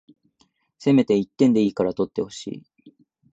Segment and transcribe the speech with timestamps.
[0.79, 2.95] せめて一点でいいから取ってほしい